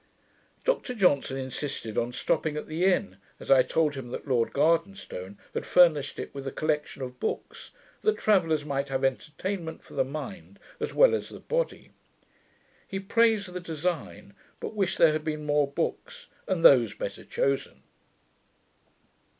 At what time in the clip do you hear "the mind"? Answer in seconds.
9.93-10.57